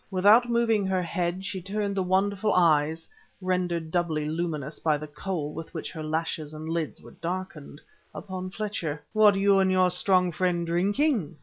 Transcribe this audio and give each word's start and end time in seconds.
Without 0.09 0.49
moving 0.49 0.87
her 0.87 1.03
head 1.03 1.45
she 1.45 1.61
turned 1.61 1.95
the 1.95 2.01
wonderful 2.01 2.51
eyes 2.53 3.07
(rendered 3.39 3.91
doubly 3.91 4.25
luminous 4.25 4.79
by 4.79 4.97
the 4.97 5.05
kohl 5.05 5.53
with 5.53 5.71
which 5.75 5.91
her 5.91 6.01
lashes 6.01 6.55
and 6.55 6.67
lids 6.67 7.03
were 7.03 7.11
darkened) 7.11 7.79
upon 8.11 8.49
Fletcher. 8.49 9.03
"What 9.13 9.35
you 9.35 9.59
and 9.59 9.71
your 9.71 9.91
strong 9.91 10.31
friend 10.31 10.65
drinking?" 10.65 11.37